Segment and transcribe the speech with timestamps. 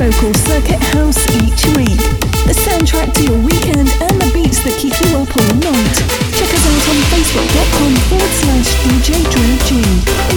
[0.00, 2.00] vocal circuit house each week.
[2.48, 5.96] The soundtrack to your weekend and the beats that keep you up all night.
[6.40, 9.84] Check us out on facebook.com forward slash DJ Drew G,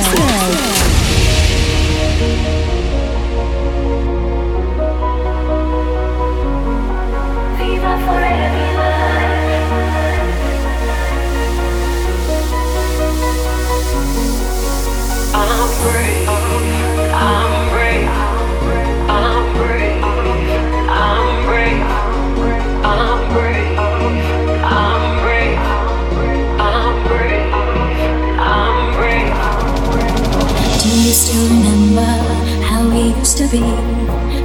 [33.51, 33.61] Be.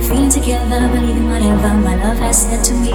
[0.08, 2.92] Feeling together, believing whatever my love has said to me.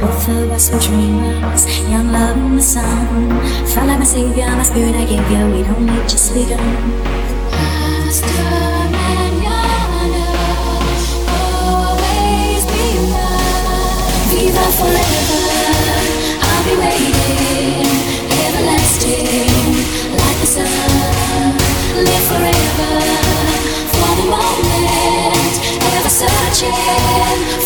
[0.00, 3.28] Both of us were dreamers, young love in the sun.
[3.66, 5.42] Felt like my savior, my spirit I gave you.
[5.52, 6.32] We don't need just.
[14.30, 15.40] Viva forever,
[16.48, 17.84] I'll be waiting,
[18.44, 19.74] everlasting,
[20.16, 22.04] like the sun.
[22.04, 23.09] Live forever
[26.20, 26.76] searching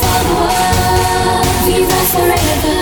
[0.01, 0.55] for the one.
[2.15, 2.79] Forever,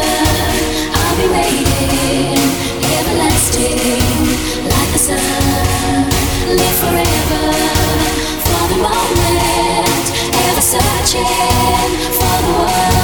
[0.93, 2.37] I'll be waiting,
[2.97, 3.81] everlasting,
[4.69, 6.05] like the sun.
[6.59, 7.45] Live forever
[8.45, 10.07] for the moment,
[10.49, 11.25] ever searching
[12.19, 13.02] for the one.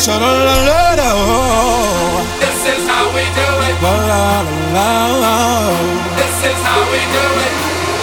[0.00, 0.16] We do it.
[0.16, 1.10] Sha la la la la.
[2.40, 3.76] This is how we do it.
[3.84, 4.40] La la
[4.72, 4.88] la
[5.20, 5.36] la.
[5.60, 6.16] Oh.
[6.16, 7.52] This is how we do it.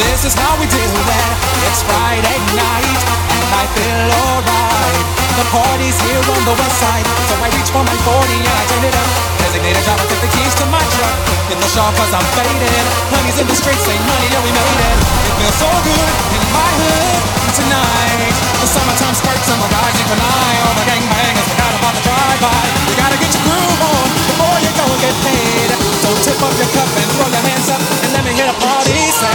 [0.06, 1.34] This is how we do it.
[1.66, 3.02] It's Friday night
[3.34, 5.06] and I feel alright.
[5.42, 8.66] The party's here on the west side, so I reach for my 40 and I
[8.70, 9.10] turn it up.
[9.42, 11.18] Designated driver, take the keys to my truck.
[11.50, 12.86] Hit the shop cause I'm faded.
[13.10, 14.98] Honey's in the streets, say Monty, yeah we made it.
[15.02, 17.22] It feels so good in my hood
[17.58, 18.34] tonight.
[18.62, 21.57] The summertime skirts and the guys keep an eye on the gangbangers.
[21.88, 22.68] About the drive-by.
[22.90, 25.72] You gotta get your groove on before you go and get paid.
[26.04, 28.60] So tip up your cup and throw your hands up and let me hear the
[28.60, 29.32] party say.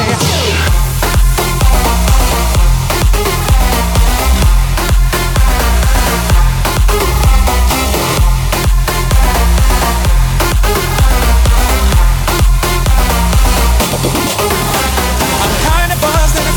[15.40, 16.52] I'm kinda buzzed and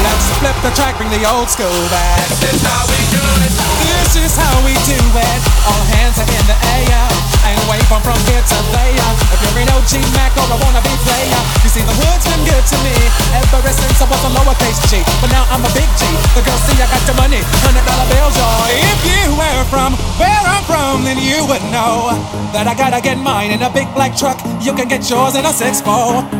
[0.00, 2.24] Let's flip the track, bring the old school back.
[2.40, 3.52] This is how we do it.
[3.84, 5.40] This is how we do it.
[5.68, 7.04] All hands are in the air.
[7.40, 9.10] And wave on from here to there.
[9.32, 12.64] If you're an OG Mac or a wannabe player, you see the hood's been good
[12.64, 12.96] to me
[13.32, 15.02] ever since I was a lowercase G.
[15.20, 16.04] But now I'm a big G.
[16.36, 18.68] The girls see I got the money, hundred dollar bills, y'all.
[18.70, 22.12] If you were from where I'm from, then you would know
[22.56, 24.38] that I gotta get mine in a big black truck.
[24.60, 26.39] You can get yours in a six four.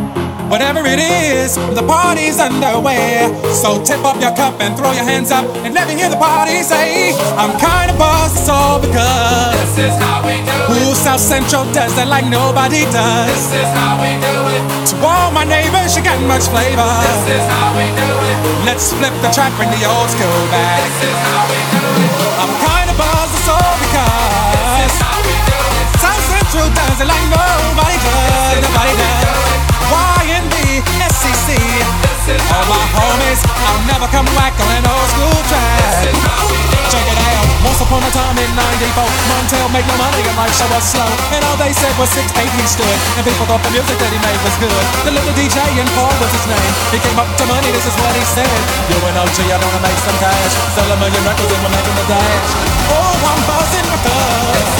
[0.50, 3.30] Whatever it is, the party's underway.
[3.54, 6.18] So tip up your cup and throw your hands up and let me hear the
[6.18, 10.90] party say, I'm kinda buzzed, it's all because This is how we do it.
[10.90, 13.30] Ooh, South Central does it like nobody does.
[13.30, 14.62] This is how we do it.
[14.90, 16.82] To all my neighbors, you got much flavor.
[16.98, 18.36] This is how we do it.
[18.66, 20.82] Let's flip the track, bring the old school back.
[20.82, 22.10] This is how we do it.
[22.42, 25.86] I'm kinda buzzed, it's all This is how we do it.
[26.02, 28.66] South Central does it like nobody does.
[28.66, 29.09] Nobody does.
[32.38, 33.26] All my we do it.
[33.26, 36.06] homies, I'll never come back on an old school track.
[36.06, 36.90] This is how we do it.
[36.94, 37.46] Check it out.
[37.66, 41.10] Once upon a time in 94, Montell made no money and life show was slow.
[41.34, 42.98] And all they said was six eight he stood.
[43.18, 44.84] And people thought the music that he made was good.
[45.06, 46.72] The little DJ and Paul was his name.
[46.94, 48.60] He came up to Monty, this is what he said.
[48.90, 50.54] You and OG, I wanna make some cash.
[50.78, 52.50] Sell a million records and we're making the dash.
[52.94, 54.70] Oh, I'm buzzing because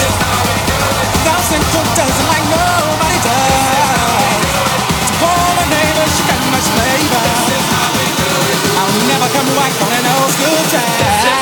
[1.27, 2.70] South Central does it like nobody
[9.09, 11.40] never come back on an old school track.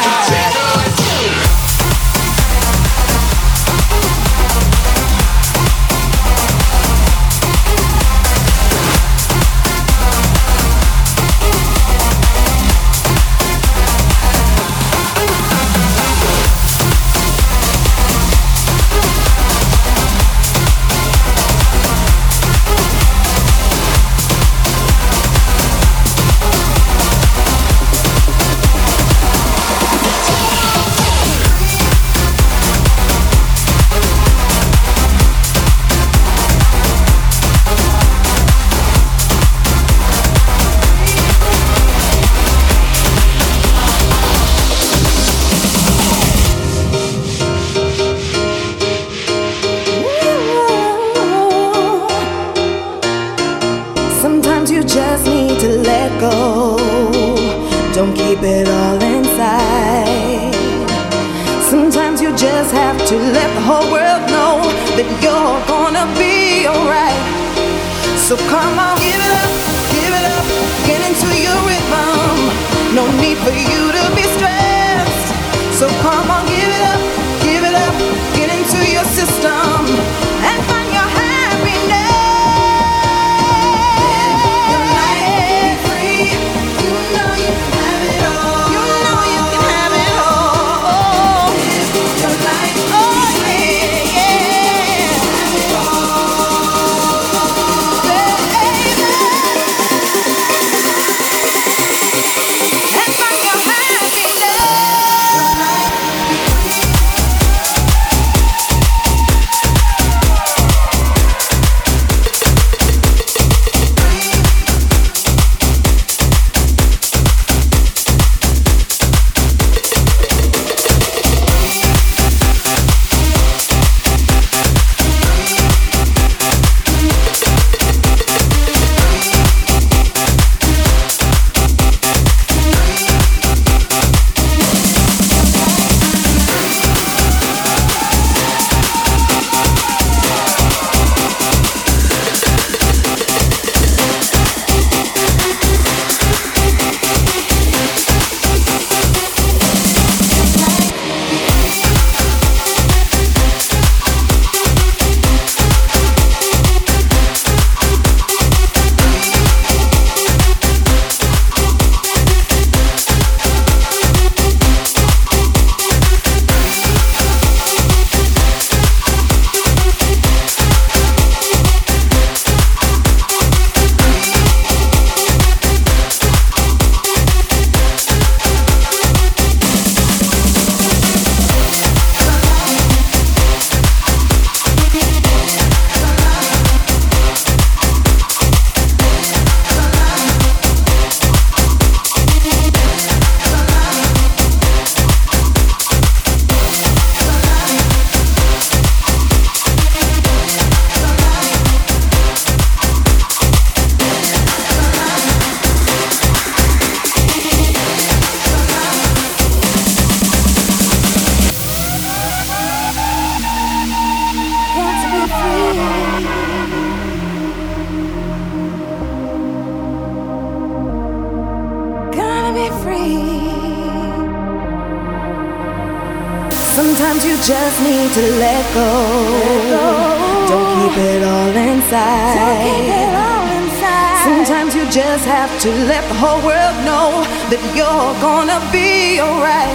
[235.61, 237.19] To let the whole world know
[237.51, 239.75] that you're gonna be alright.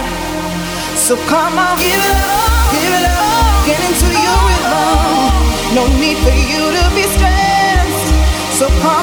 [0.96, 5.76] So come on, give it up, give it up, get into your rhythm.
[5.76, 8.08] No need for you to be stressed.
[8.56, 8.93] So come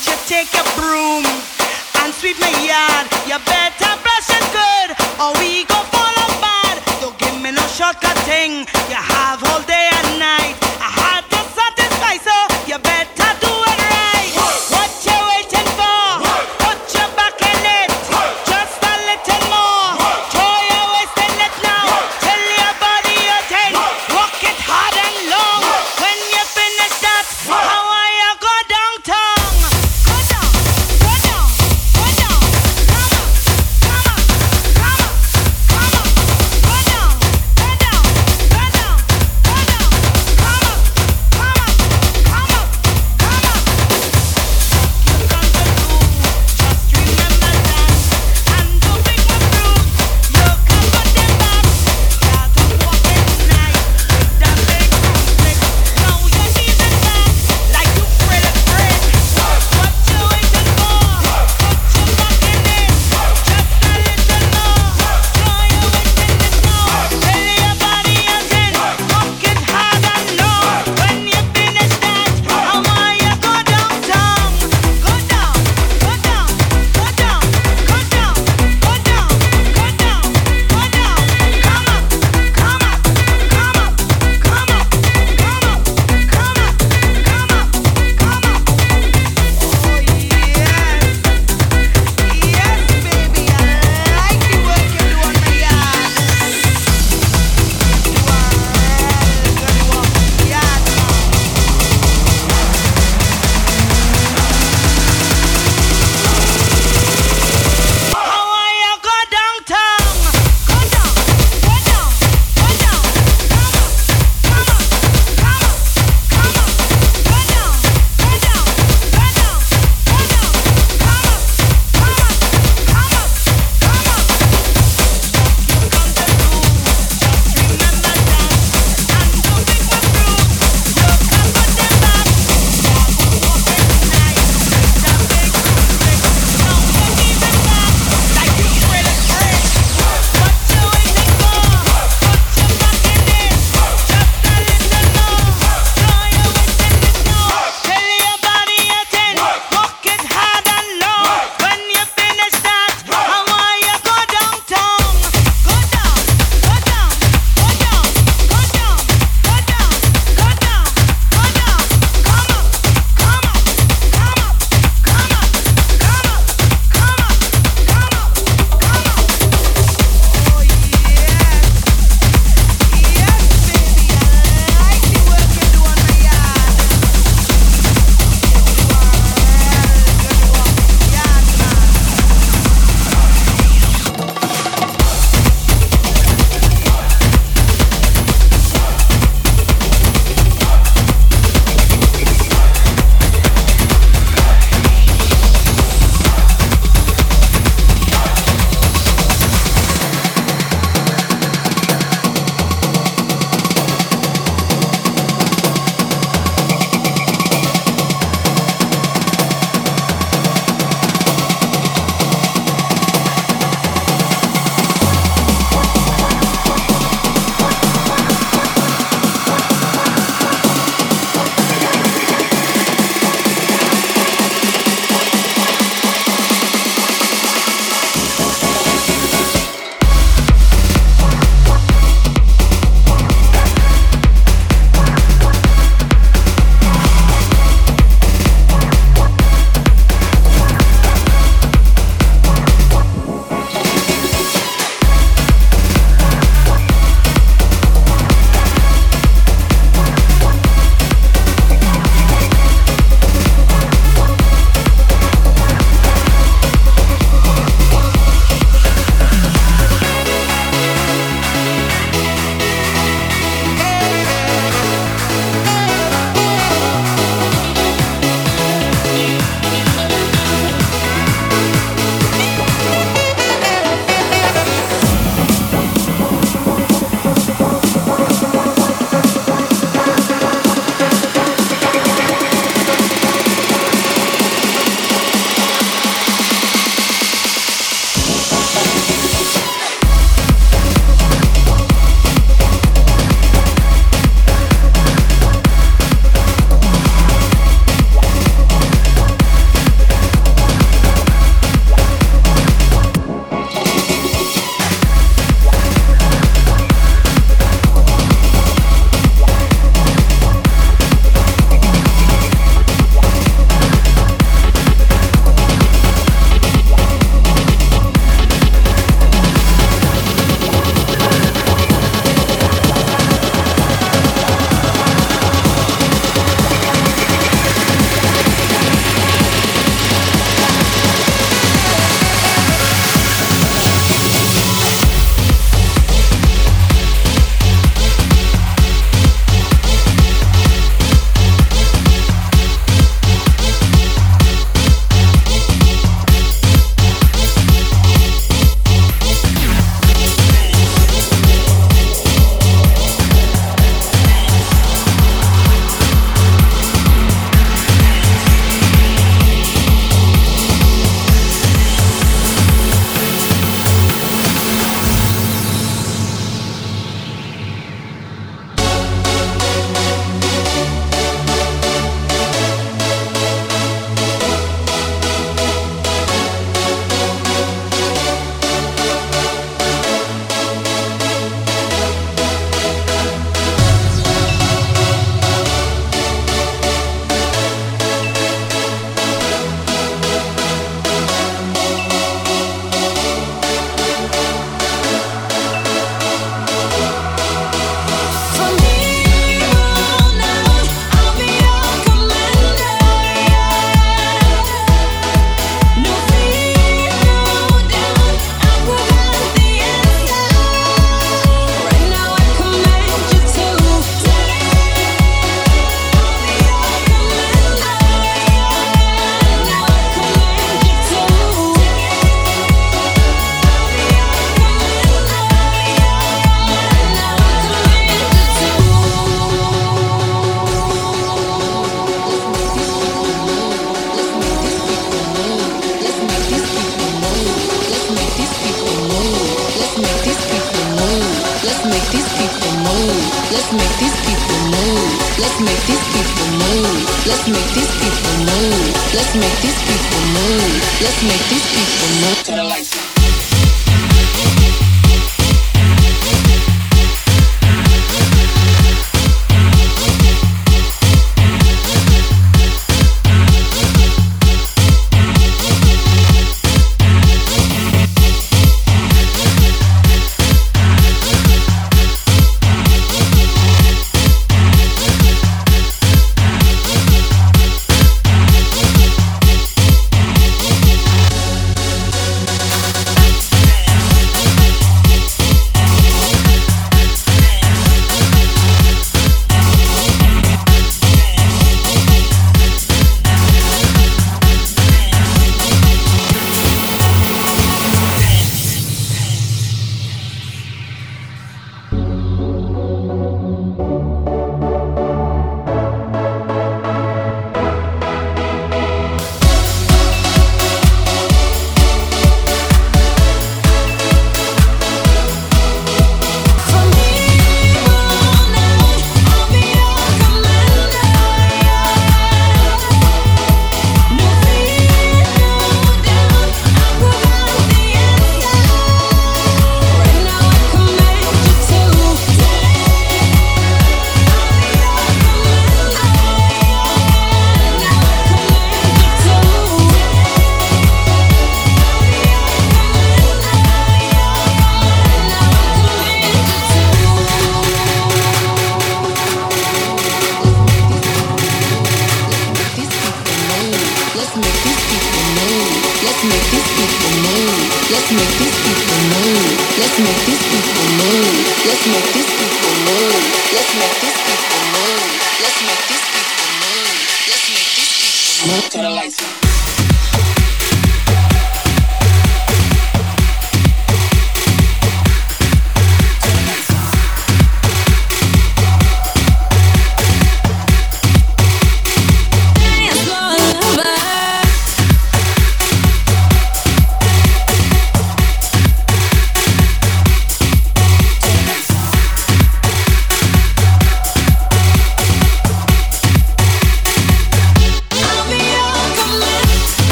[0.00, 1.24] don't you take a broom
[2.00, 3.06] and sweep my yard?
[3.26, 6.80] You better brush it good, or we go fall apart.
[7.00, 8.64] Don't give me no shortcut thing.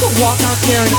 [0.00, 0.92] could walk out there in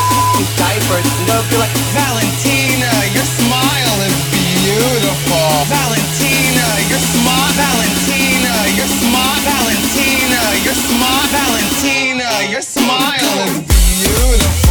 [0.62, 4.18] diapers and they'll be like, Valentina, your smile is
[4.62, 5.50] beautiful.
[5.66, 7.50] Valentina, your smile.
[7.58, 9.42] Valentina, your smile.
[9.42, 11.26] Valentina, your smile.
[11.34, 13.58] Valentina, your smile is
[14.06, 14.71] beautiful.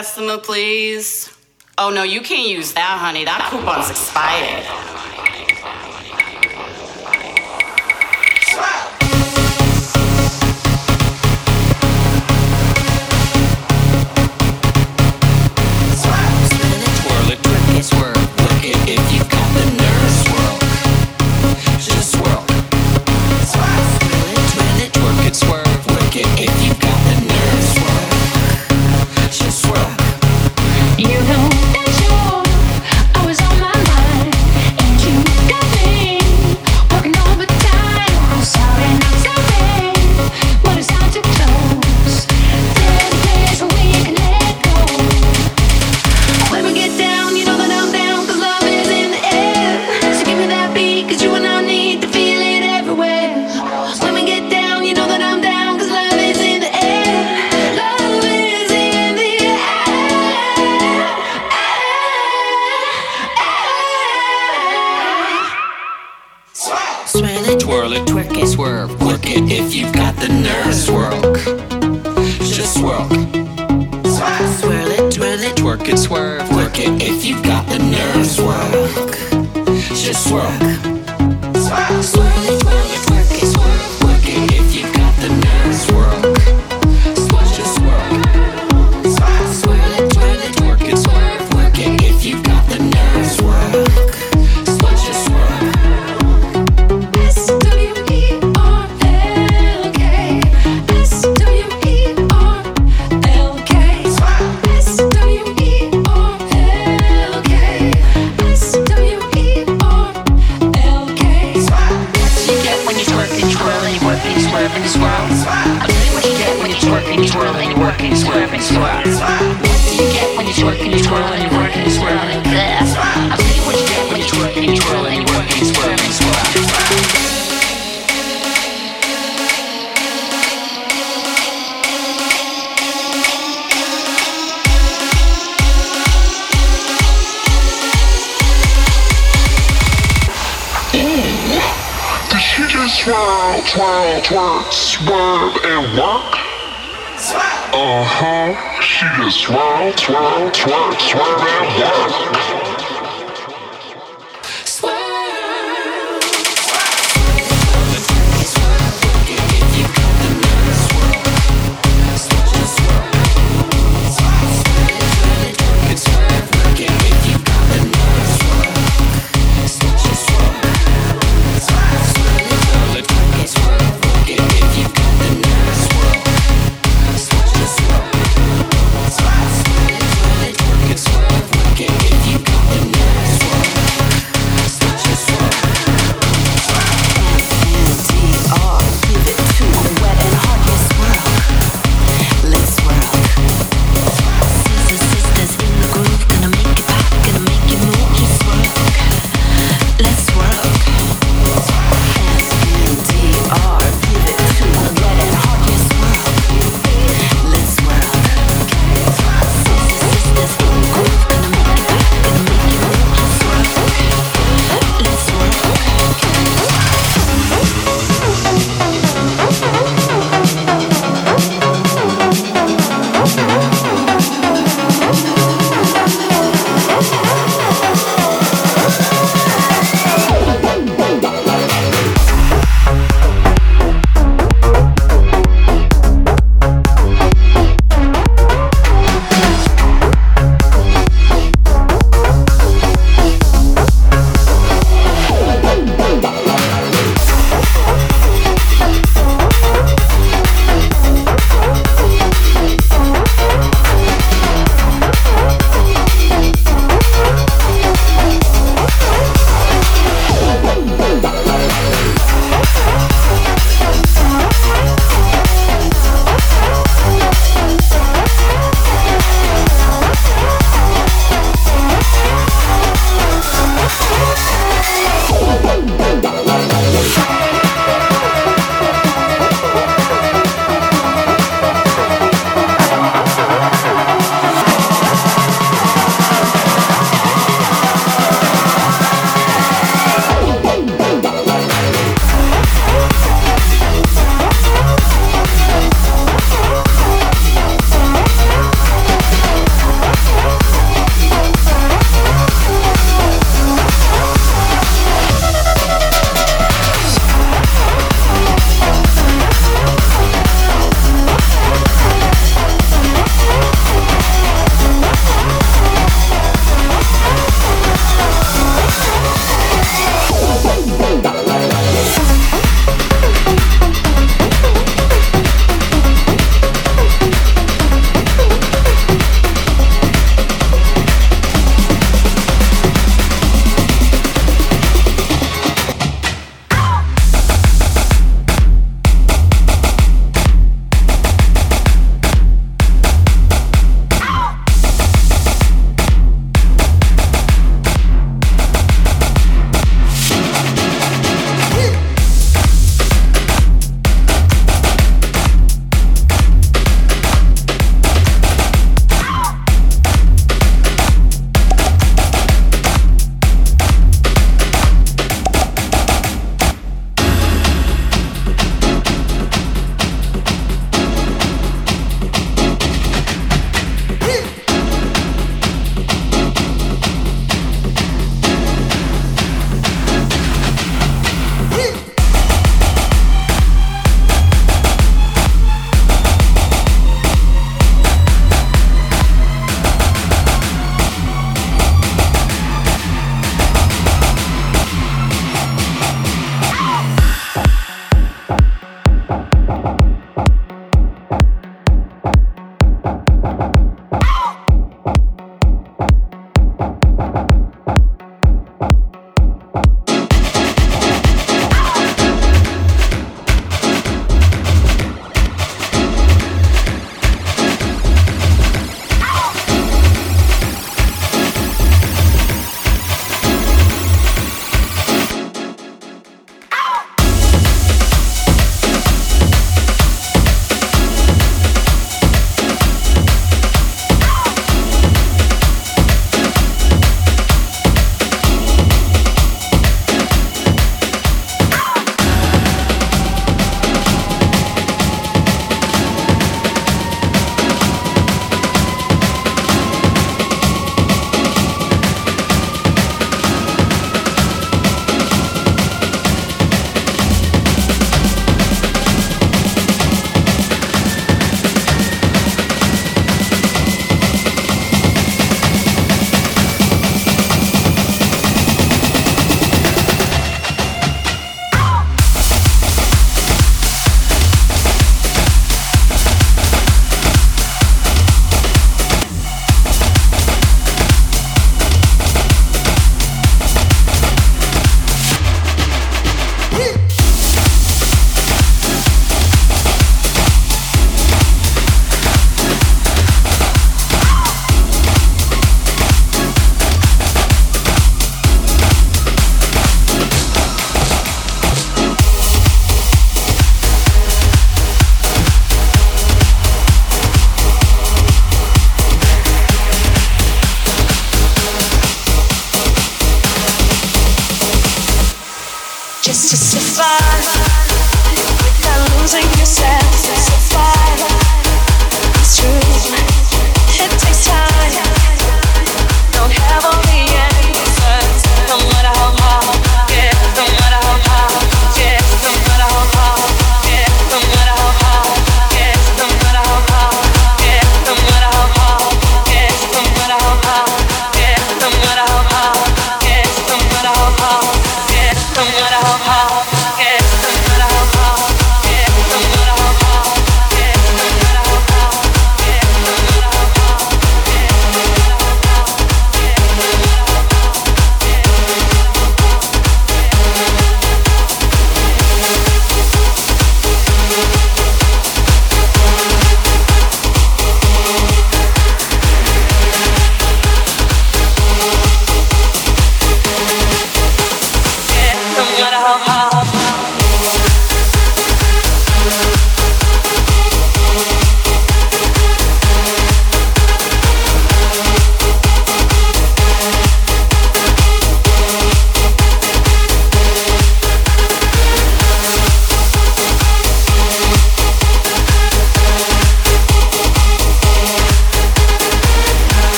[0.00, 1.30] customer, please.
[1.76, 3.26] Oh no, you can't use that, honey.
[3.26, 5.09] That coupon's expired.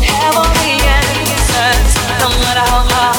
[0.00, 1.94] don't have all the answers.
[2.18, 3.09] Don't matter how hard.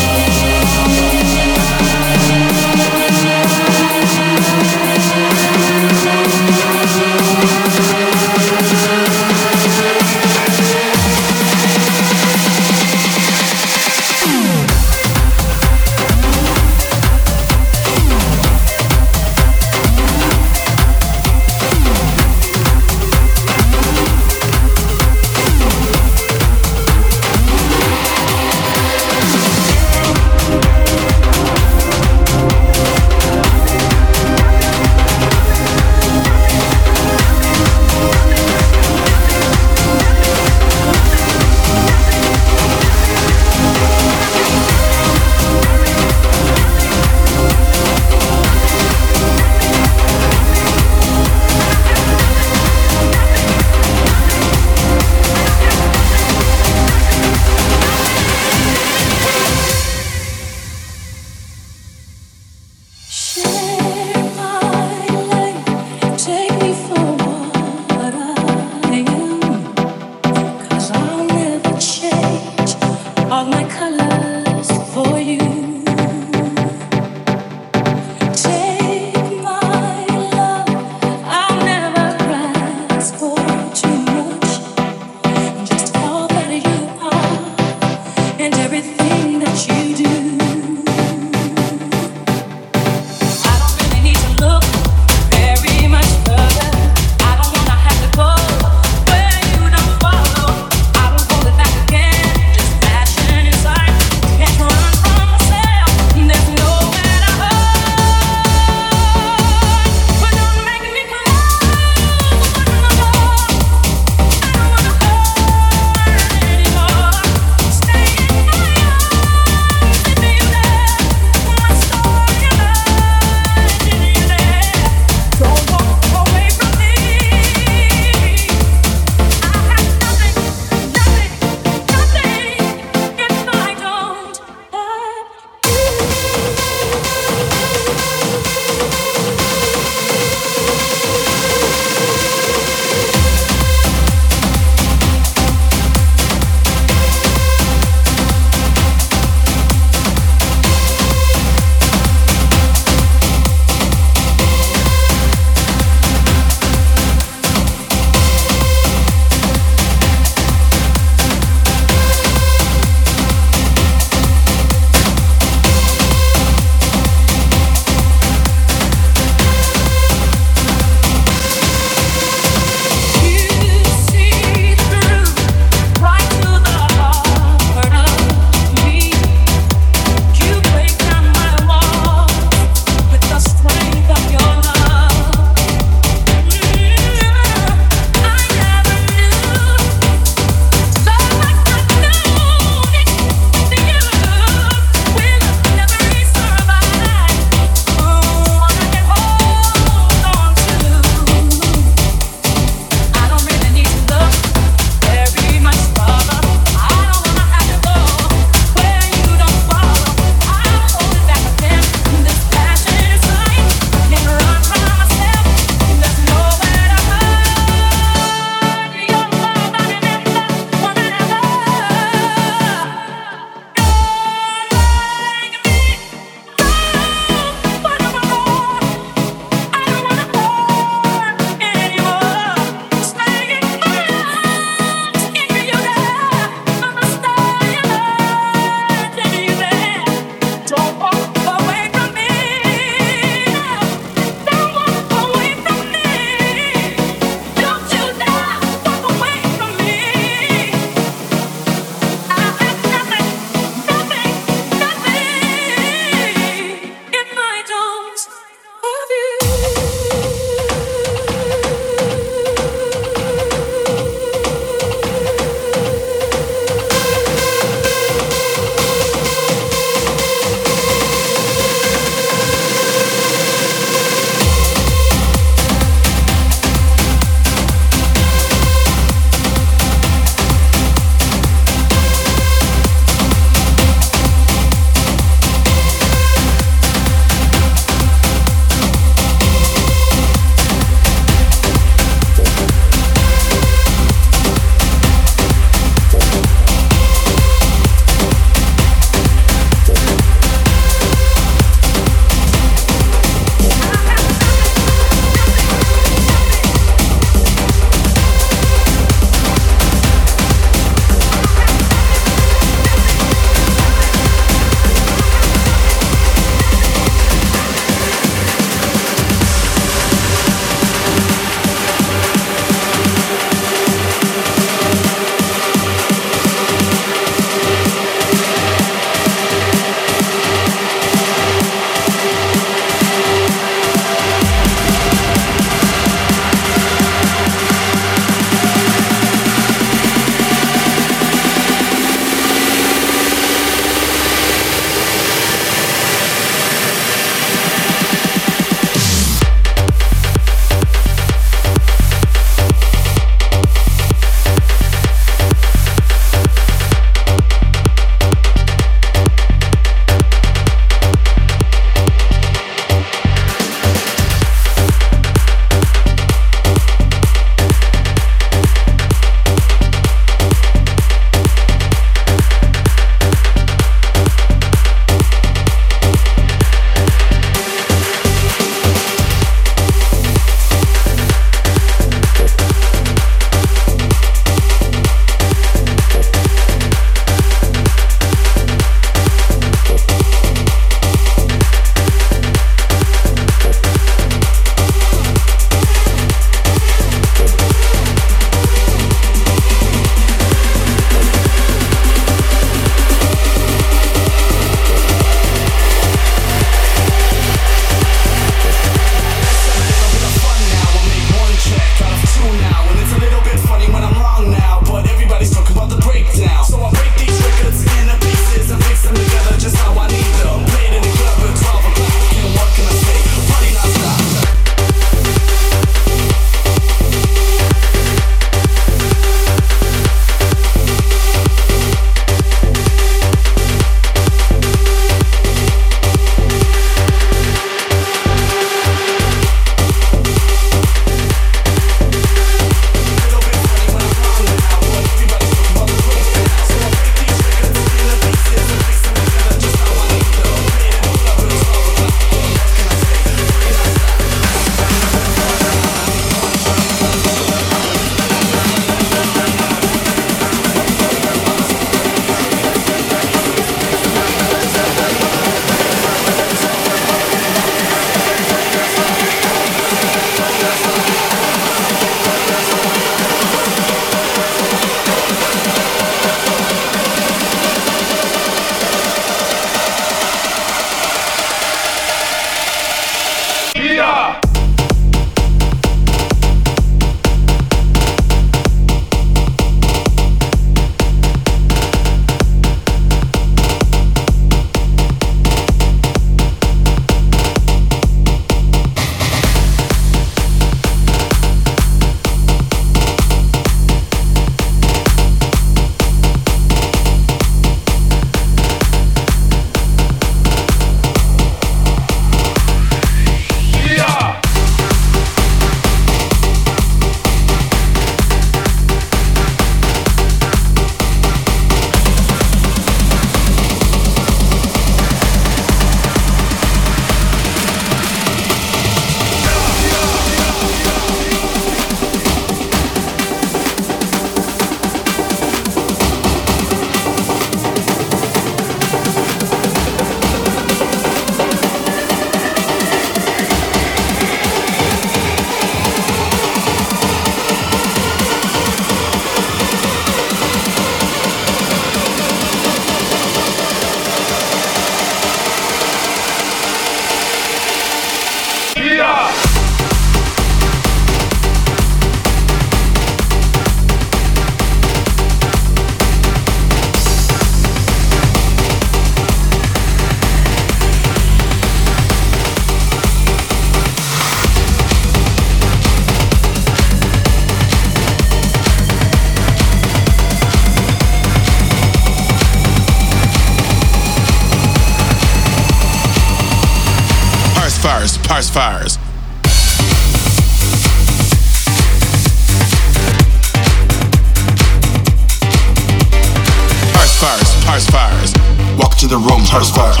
[599.12, 600.00] The room, parse fires.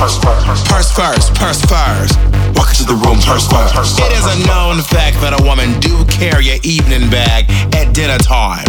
[0.64, 2.16] Parse fires, parse fires.
[2.56, 3.92] Walk into the room, parse fires.
[4.00, 7.44] It is a known fact that a woman do carry an evening bag
[7.76, 8.64] at dinner time.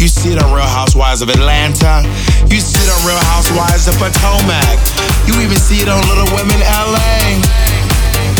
[0.00, 2.08] You see it on Real Housewives of Atlanta.
[2.48, 4.80] You see it on Real Housewives of Potomac.
[5.28, 7.36] You even see it on Little Women LA.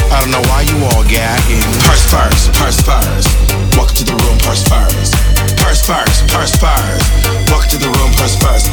[0.08, 1.60] I don't know why you all gagging.
[1.84, 3.28] Parse fires, parse fires.
[3.76, 5.12] Walk into the room, parse fires.
[5.60, 7.04] Parse fires, parse fires.
[7.52, 8.64] Walk into the room, parse fires.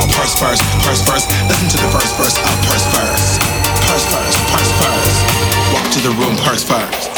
[0.00, 1.26] Ow, parse fires, parse fires.
[1.46, 3.36] Listen to the first verse of parse fires.
[3.84, 5.16] Parse fires, parse fires.
[5.74, 7.08] Walk to the room, parse fires.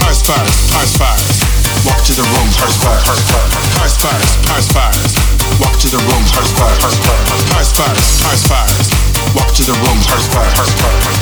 [0.00, 1.38] Parse fires, parse fires.
[1.86, 3.54] Walk to the room, purse fires, parse fires.
[3.78, 5.27] Parse fires, parse fires.
[5.58, 6.94] Walk to the room, parse fires.
[7.50, 8.88] Parse fires, parse fires.
[9.34, 10.70] Walk to the room, parse fires.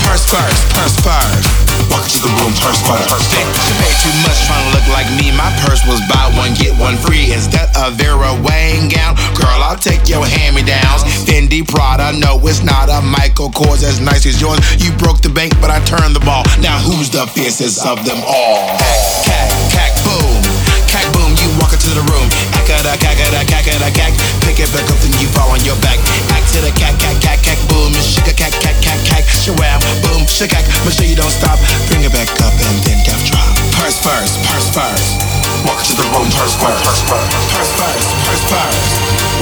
[0.04, 1.46] Parse fires, parse fires.
[1.88, 3.24] Walk to the room, parse fires.
[3.32, 3.48] Think
[3.80, 5.32] paid too much trying to look like me.
[5.32, 7.32] My purse was buy one get one free.
[7.32, 9.16] Is that a Vera Wang gown?
[9.40, 11.04] Girl, I'll take your hand-me-downs.
[11.24, 14.60] Fendi Prada, no, it's not a Michael Kors as nice as yours.
[14.76, 16.44] You broke the bank, but I turned the ball.
[16.60, 18.76] Now who's the fiercest of them all?
[19.24, 20.44] Cack, cack, boom.
[20.92, 22.28] Cack, boom, you walk into the room.
[22.66, 24.10] Cack-a-da, cack-a-da, cack-a-da, cack.
[24.42, 26.02] Pick it back up, then you fall on your back.
[26.34, 27.94] Act to the cack, cack, cack, cack, boom.
[27.94, 29.22] Shake a cack, cack, cack, cack.
[29.30, 30.66] Shawam, boom, shake cack.
[30.82, 31.62] Make sure you don't stop.
[31.86, 33.54] Bring it back up and then death drop.
[33.70, 35.22] Purse first, purse first.
[35.62, 37.06] Walk to the room, purse first.
[37.54, 38.82] Purse first, purse first.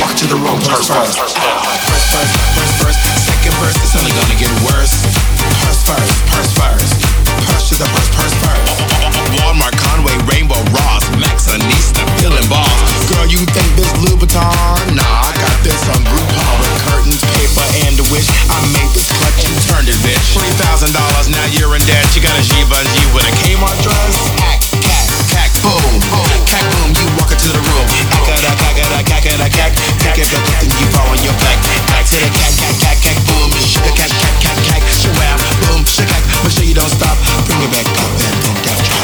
[0.04, 1.16] Walk to the room, purse first.
[1.16, 3.00] Purse first, purse first.
[3.24, 5.00] Second verse, it's only gonna get worse.
[5.64, 7.13] Purse first, purse first.
[7.46, 8.80] Purse to the purse, purse first.
[9.40, 12.70] Walmart, Conway, Rainbow, Ross, Max, Anista, feeling balls.
[13.10, 14.94] Girl, you think this Louboutin?
[14.94, 18.30] Nah, I got this on Groupon with curtains, paper, and a wish.
[18.48, 20.22] I made this clutch and turned it, bitch.
[20.32, 22.06] Three thousand dollars, now you're in debt.
[22.14, 24.16] You got a Givenchy with a Kmart dress.
[24.46, 26.00] Act, cack, cack, boom,
[26.48, 26.94] cack, boom.
[26.96, 27.86] You walk into the room.
[28.10, 29.72] Cack-a-da, cack-a-da, cack-a-da, cack.
[30.00, 31.58] Pick it back up, then you fall on your back.
[31.90, 33.50] Back to the cack, cack, cack, cack, boom.
[33.58, 34.82] Shake a cack, cack, cack, cack.
[34.86, 35.34] Shawam,
[35.66, 36.22] boom, shake cack.
[36.44, 37.18] Make sure you don't stop.
[37.46, 39.02] Bring it back up and death drop.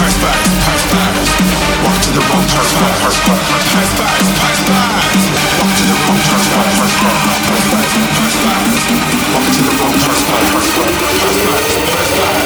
[0.00, 1.28] Purse fires, purse fires.
[1.84, 3.20] Walk to the room, purse fires.
[3.20, 5.24] Purse fires, purse fires.
[5.60, 6.88] Walk to the room, purse fires.
[7.44, 8.80] Purse fires, purse fires.
[9.36, 10.72] Walk to the room, purse fires.
[10.96, 12.36] Purse fires, purse fires.
[12.36, 12.45] Walk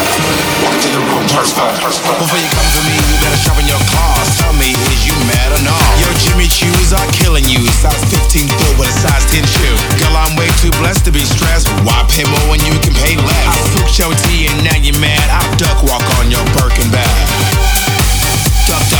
[0.81, 1.77] to the room, purse fire.
[1.77, 4.29] Before you come for me, you better sharpen your claws.
[4.41, 5.81] Tell me, is you mad or not?
[6.01, 7.61] Your Jimmy Choo's are killing you.
[7.85, 9.77] Size 15 foot with a size 10 shoe.
[10.01, 11.69] Girl, I'm way too blessed to be stressed.
[11.85, 13.47] Why pay more when you can pay less?
[13.47, 15.27] I cooked your tea and now you're mad.
[15.29, 17.13] I duck walk on your Birkin bag.
[18.69, 19.00] Duck, duck.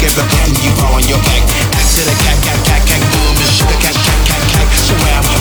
[0.00, 3.36] Get the pen you are on your back to the cat, cat, cat, cat Boom,
[3.36, 3.92] sugar cat,
[4.24, 4.64] cat, cat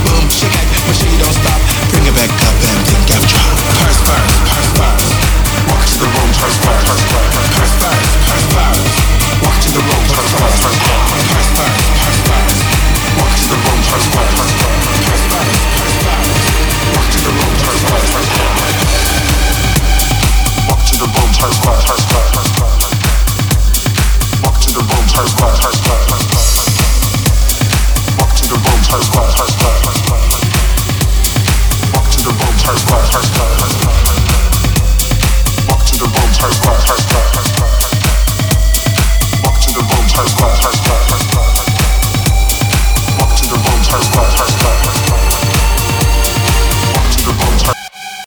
[0.04, 0.52] boom, shake
[0.84, 1.62] But she don't stop.
[1.96, 7.19] Bring it back up Purse, purse, purse, the room, purse, purse, purse